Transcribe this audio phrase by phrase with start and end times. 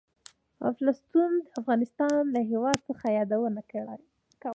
[0.65, 3.95] الفونستون د افغانستان له هېواد څخه یادونه کړې.